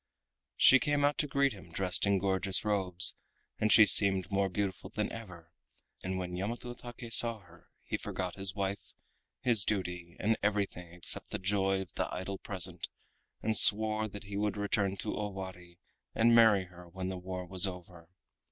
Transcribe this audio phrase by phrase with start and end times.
[0.57, 3.15] She came out to greet him dressed in gorgeous robes,
[3.59, 5.51] and she seemed more beautiful than ever,
[6.01, 8.95] and when Yamato Take saw her he forgot his wife,
[9.41, 12.89] his duty, and everything except the joy of the idle present,
[13.43, 15.77] and swore that he would return to Owari
[16.15, 18.09] and marry her when the war was over.